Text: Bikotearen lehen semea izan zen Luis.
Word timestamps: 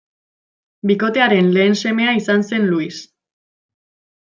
Bikotearen 0.91 1.53
lehen 1.59 1.77
semea 1.83 2.17
izan 2.23 2.49
zen 2.51 2.69
Luis. 2.75 3.03